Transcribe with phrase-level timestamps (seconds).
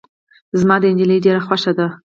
[0.59, 1.87] زما دا نجلی ډیره خوښه ده.